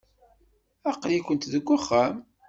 [0.91, 2.15] Aql-ikent deg uxxam.